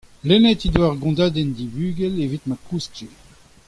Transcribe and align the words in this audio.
lennet 0.27 0.61
he 0.63 0.69
devoa 0.71 0.89
ur 0.91 0.99
gontadenn 1.03 1.55
d'he 1.57 1.67
bugel 1.73 2.13
evit 2.25 2.43
ma 2.47 2.57
kouskje. 2.67 3.07